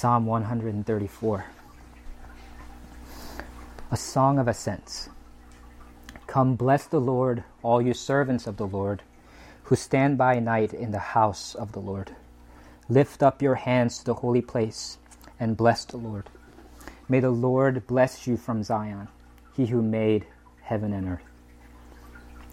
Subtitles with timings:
[0.00, 1.44] Psalm 134.
[3.90, 5.10] A song of ascents.
[6.26, 9.02] Come bless the Lord, all you servants of the Lord,
[9.64, 12.16] who stand by night in the house of the Lord.
[12.88, 14.96] Lift up your hands to the holy place
[15.38, 16.30] and bless the Lord.
[17.06, 19.08] May the Lord bless you from Zion,
[19.54, 20.24] he who made
[20.62, 21.28] heaven and earth.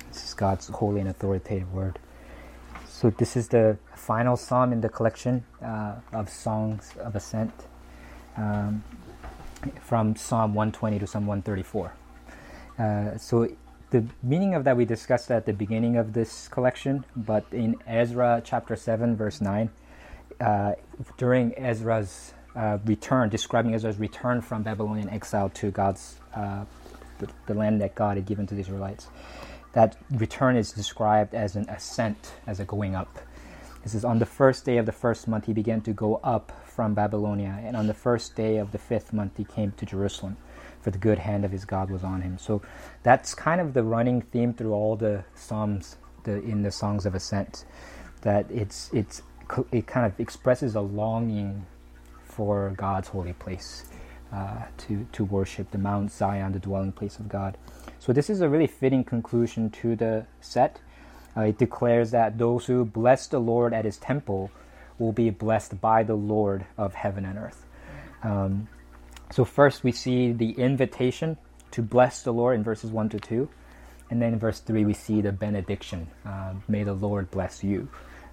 [0.10, 1.98] This is God's holy and authoritative word.
[2.98, 7.54] So, this is the final psalm in the collection uh, of songs of ascent
[8.36, 8.84] um,
[9.84, 11.94] from Psalm 120 to Psalm 134.
[12.80, 13.48] Uh, so,
[13.92, 18.42] the meaning of that we discussed at the beginning of this collection, but in Ezra
[18.44, 19.70] chapter 7, verse 9,
[20.42, 20.72] uh,
[21.20, 26.66] during Ezra's uh, return, describing Ezra's return from Babylonian exile to God's uh,
[27.20, 29.08] the, the, land that God had given to the Israelites.
[29.74, 33.20] That return is described as an ascent, as a going up.
[33.84, 36.52] It says, On the first day of the first month, he began to go up
[36.66, 40.38] from Babylonia, and on the first day of the fifth month, he came to Jerusalem,
[40.82, 42.38] for the good hand of his God was on him.
[42.38, 42.62] So
[43.04, 47.16] that's kind of the running theme through all the Psalms the, in the Songs of
[47.16, 47.66] Ascent,
[48.22, 49.22] that it's, it's,
[49.72, 51.66] it kind of expresses a longing
[52.24, 53.86] for God's holy place.
[54.32, 57.58] Uh, to, to worship the Mount Zion, the dwelling place of God.
[57.98, 60.82] So, this is a really fitting conclusion to the set.
[61.36, 64.52] Uh, it declares that those who bless the Lord at his temple
[65.00, 67.66] will be blessed by the Lord of heaven and earth.
[68.22, 68.68] Um,
[69.32, 71.38] so, first we see the invitation
[71.72, 73.50] to bless the Lord in verses 1 to 2.
[74.10, 77.90] And then in verse 3, we see the benediction uh, May the Lord bless you.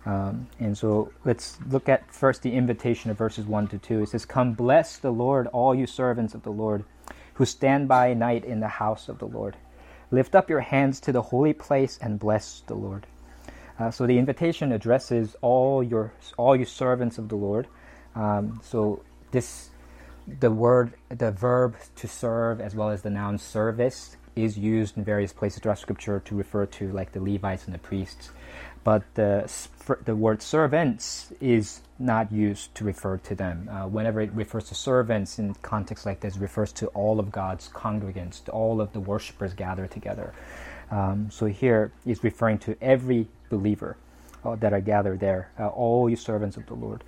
[0.06, 4.02] Um, and so let's look at first the invitation of verses 1 to 2.
[4.02, 6.84] It says, Come bless the Lord, all you servants of the Lord,
[7.34, 9.56] who stand by night in the house of the Lord.
[10.10, 13.06] Lift up your hands to the holy place and bless the Lord.
[13.78, 17.66] Uh, so the invitation addresses all your all you servants of the Lord.
[18.14, 19.02] Um, so
[19.32, 19.70] this
[20.40, 25.04] the word the verb to serve as well as the noun service is used in
[25.04, 28.30] various places throughout Scripture to refer to like the Levites and the priests
[28.84, 29.50] but the,
[30.04, 33.68] the word servants is not used to refer to them.
[33.70, 37.68] Uh, whenever it refers to servants in context like this, refers to all of God's
[37.70, 40.34] congregants, to all of the worshippers gathered together.
[40.90, 43.96] Um, so here is referring to every believer
[44.44, 47.02] uh, that are gathered there, uh, all you servants of the Lord.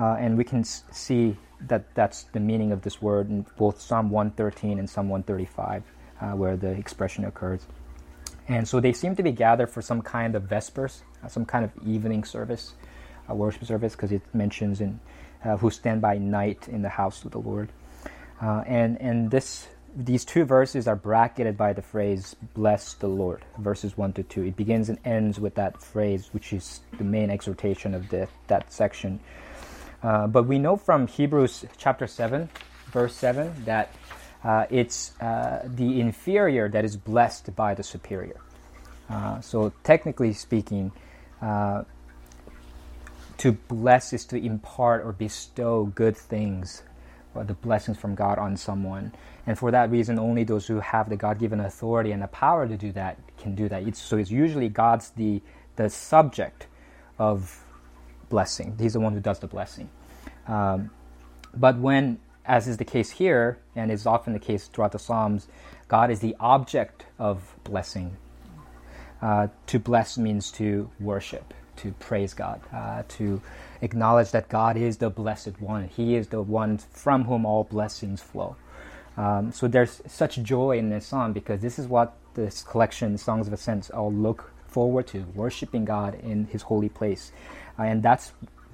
[0.00, 1.36] Uh, and we can see
[1.68, 5.84] that that's the meaning of this word in both Psalm 113 and Psalm 135,
[6.20, 7.66] uh, where the expression occurs.
[8.48, 11.64] And so they seem to be gathered for some kind of Vespers, uh, some kind
[11.64, 12.74] of evening service,
[13.28, 15.00] a worship service, because it mentions in
[15.44, 17.70] uh, who stand by night in the house of the Lord.
[18.40, 23.44] Uh, and and this these two verses are bracketed by the phrase "bless the Lord,"
[23.58, 24.42] verses one to two.
[24.44, 28.72] It begins and ends with that phrase, which is the main exhortation of the, that
[28.72, 29.20] section.
[30.02, 32.48] Uh, but we know from Hebrews chapter seven,
[32.90, 33.94] verse seven, that
[34.44, 38.40] uh, it's uh, the inferior that is blessed by the superior.
[39.08, 40.90] Uh, so, technically speaking,
[41.40, 41.84] uh,
[43.38, 46.82] to bless is to impart or bestow good things
[47.34, 49.12] or the blessings from God on someone.
[49.46, 52.66] And for that reason, only those who have the God given authority and the power
[52.66, 53.86] to do that can do that.
[53.86, 55.40] It's, so, it's usually God's the,
[55.76, 56.66] the subject
[57.18, 57.64] of
[58.28, 59.88] blessing, He's the one who does the blessing.
[60.48, 60.90] Um,
[61.54, 65.48] but when as is the case here, and is often the case throughout the Psalms,
[65.88, 68.16] God is the object of blessing.
[69.20, 73.40] Uh, to bless means to worship, to praise God, uh, to
[73.80, 75.86] acknowledge that God is the blessed one.
[75.88, 78.56] He is the one from whom all blessings flow.
[79.16, 83.46] Um, so there's such joy in this song because this is what this collection, Songs
[83.46, 87.30] of Ascent, all look forward to, worshiping God in His holy place.
[87.78, 88.32] Uh, and that's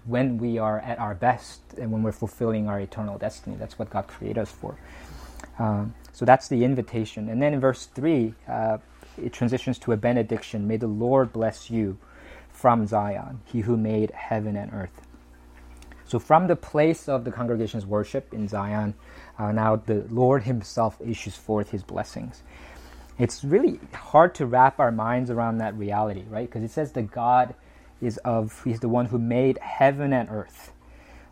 [0.08, 3.56] when we are at our best and when we're fulfilling our eternal destiny.
[3.56, 4.76] That's what God created us for.
[5.58, 7.28] Um, so that's the invitation.
[7.28, 8.78] And then in verse 3, uh,
[9.22, 10.66] it transitions to a benediction.
[10.66, 11.98] May the Lord bless you
[12.50, 15.02] from Zion, he who made heaven and earth.
[16.06, 18.94] So, from the place of the congregation's worship in Zion,
[19.38, 22.42] uh, now the Lord Himself issues forth His blessings.
[23.18, 26.48] It's really hard to wrap our minds around that reality, right?
[26.48, 27.54] Because it says that God
[28.00, 30.72] is of he's the one who made heaven and earth.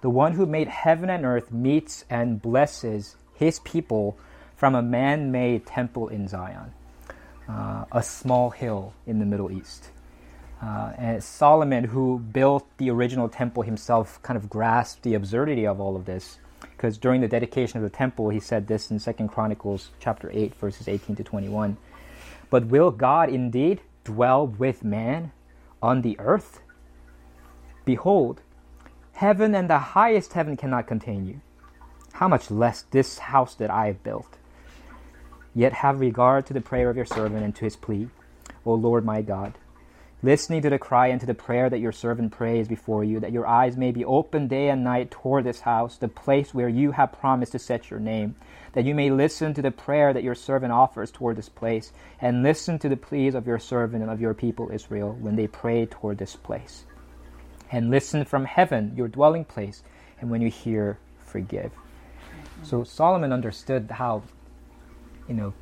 [0.01, 4.17] The one who made heaven and earth meets and blesses his people
[4.55, 6.73] from a man-made temple in Zion,
[7.49, 9.91] uh, a small hill in the Middle East.
[10.63, 15.81] Uh, and Solomon, who built the original temple himself, kind of grasped the absurdity of
[15.81, 19.29] all of this, because during the dedication of the temple, he said this in Second
[19.29, 21.77] Chronicles chapter eight, verses eighteen to twenty-one.
[22.49, 25.33] But will God indeed dwell with man?
[25.83, 26.61] On the earth?
[27.85, 28.41] Behold,
[29.17, 31.41] Heaven and the highest heaven cannot contain you.
[32.13, 34.37] How much less this house that I have built?
[35.55, 38.11] Yet have regard to the prayer of your servant and to his plea,
[38.67, 39.55] O Lord my God,
[40.27, 43.31] listening to the cry and to the prayer that your servant prays before you, that
[43.31, 46.91] your eyes may be open day and night toward this house, the place where you
[46.91, 48.35] have promised to set your name,
[48.73, 52.43] that you may listen to the prayer that your servant offers toward this place, and
[52.43, 55.87] listen to the pleas of your servant and of your people Israel when they pray
[55.87, 56.85] toward this place
[57.71, 59.85] and listen from heaven, your dwelling place,
[60.21, 61.71] and when you hear, forgive.
[62.65, 64.25] So Solomon understood how,
[65.29, 65.55] you know,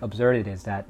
[0.00, 0.86] absurd it is that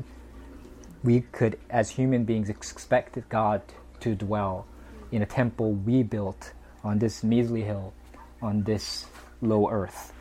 [1.08, 3.62] we could, as human beings, expect God
[4.00, 4.66] to dwell
[5.10, 6.52] in a temple we built
[6.84, 7.94] on this measly hill,
[8.42, 9.06] on this
[9.40, 10.12] low earth.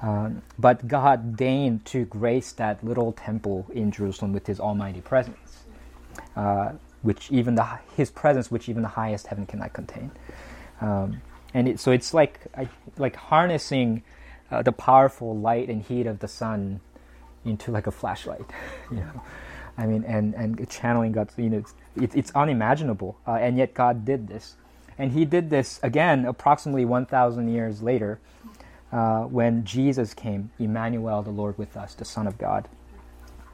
[0.00, 5.64] Um, but God deigned to grace that little temple in Jerusalem with His almighty presence.
[6.36, 7.66] Uh, which even the
[7.96, 10.12] his presence, which even the highest heaven cannot contain.
[10.80, 11.22] Um,
[11.54, 12.40] and it, so it's like
[12.96, 14.04] like harnessing
[14.52, 16.80] uh, the powerful light and heat of the sun
[17.44, 18.48] into like a flashlight,
[18.92, 19.22] you know.
[19.78, 21.64] I mean, and and channeling God, you know,
[21.96, 24.56] it's, it's unimaginable, uh, and yet God did this,
[24.96, 28.18] and He did this again approximately one thousand years later,
[28.90, 32.68] uh, when Jesus came, Emmanuel, the Lord with us, the Son of God,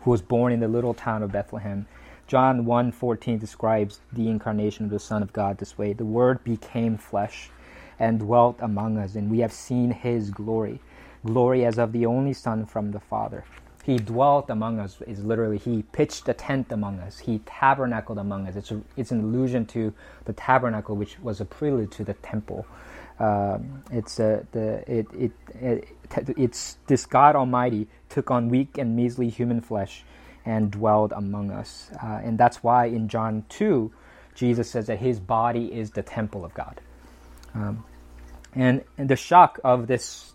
[0.02, 1.86] who was born in the little town of Bethlehem.
[2.28, 6.96] John 1:14 describes the incarnation of the Son of God this way: "The Word became
[6.96, 7.50] flesh
[7.98, 10.80] and dwelt among us, and we have seen His glory,
[11.24, 13.44] glory as of the only Son from the Father."
[13.82, 17.18] He dwelt among us is literally he pitched a tent among us.
[17.18, 18.56] He tabernacled among us.
[18.56, 19.92] It's a, it's an allusion to
[20.24, 22.64] the tabernacle, which was a prelude to the temple.
[23.18, 25.88] Um, it's a, the it, it, it
[26.36, 30.04] it's this God Almighty took on weak and measly human flesh
[30.44, 31.90] and dwelled among us.
[32.02, 33.92] Uh, and that's why in John 2,
[34.34, 36.80] Jesus says that his body is the temple of God.
[37.54, 37.84] Um,
[38.54, 40.32] and, and the shock of this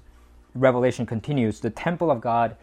[0.56, 1.60] revelation continues.
[1.60, 2.56] The temple of God,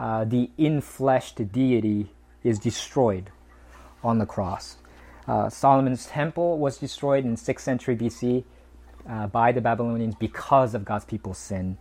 [0.00, 2.08] uh, the infleshed deity,
[2.42, 3.30] is destroyed
[4.02, 4.78] on the cross.
[5.28, 8.44] Uh, Solomon's temple was destroyed in 6th century BC
[9.06, 11.76] uh, by the Babylonians because of God's people's sin.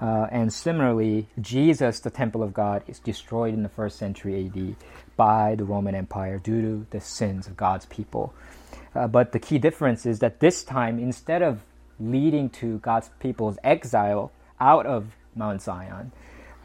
[0.00, 4.76] Uh, and similarly, Jesus, the temple of God, is destroyed in the first century AD
[5.16, 8.32] by the Roman Empire due to the sins of God's people.
[8.94, 11.64] Uh, but the key difference is that this time, instead of
[11.98, 14.30] leading to God's people's exile
[14.60, 16.12] out of Mount Zion,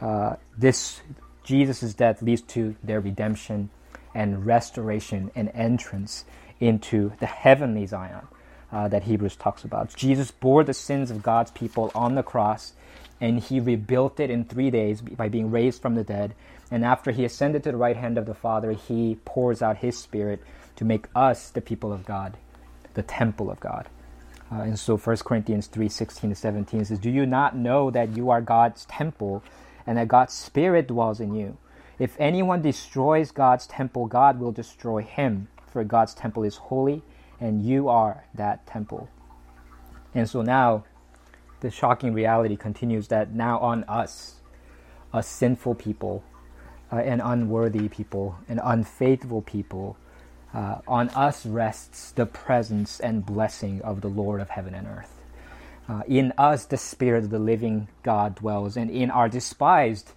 [0.00, 1.00] uh, this
[1.44, 3.70] Jesus' death leads to their redemption
[4.14, 6.24] and restoration and entrance
[6.58, 8.26] into the heavenly Zion
[8.72, 9.94] uh, that Hebrews talks about.
[9.94, 12.72] Jesus bore the sins of God's people on the cross
[13.20, 16.34] and he rebuilt it in three days by being raised from the dead.
[16.70, 19.96] And after he ascended to the right hand of the Father, he pours out his
[19.96, 20.42] Spirit
[20.76, 22.36] to make us the people of God,
[22.94, 23.88] the temple of God.
[24.52, 28.16] Uh, and so 1 Corinthians 3 16 to 17 says, Do you not know that
[28.16, 29.42] you are God's temple
[29.86, 31.58] and that God's Spirit dwells in you?
[31.98, 37.02] If anyone destroys God's temple, God will destroy him, for God's temple is holy,
[37.40, 39.08] and you are that temple.
[40.14, 40.84] And so now
[41.60, 44.36] the shocking reality continues that now on us,
[45.12, 46.22] a sinful people,
[46.92, 49.96] uh, and unworthy people, an unfaithful people,
[50.54, 55.15] uh, on us rests the presence and blessing of the Lord of heaven and earth.
[55.88, 60.12] Uh, in us, the Spirit of the living God dwells, and in our despised,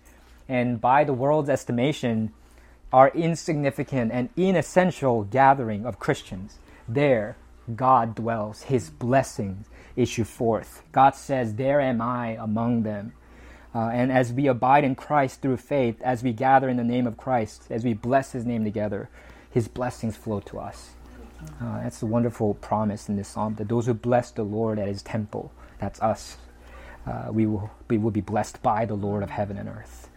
[0.48, 2.34] and by the world's estimation,
[2.92, 7.38] our insignificant and inessential gathering of Christians, there
[7.76, 10.84] God dwells, His blessings issue forth.
[10.92, 13.14] God says, There am I among them.
[13.76, 17.06] Uh, and as we abide in Christ through faith, as we gather in the name
[17.06, 19.10] of Christ, as we bless His name together,
[19.52, 20.92] His blessings flow to us.
[21.62, 24.88] Uh, that's a wonderful promise in this psalm that those who bless the Lord at
[24.88, 26.38] His temple, that's us,
[27.08, 30.10] uh, we, will, we will be blessed by the Lord of heaven and earth.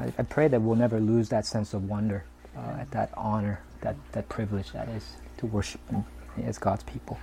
[0.00, 2.24] I, I pray that we'll never lose that sense of wonder,
[2.56, 6.04] uh, at that honor, that, that privilege that is to worship Him
[6.44, 7.18] as God's people.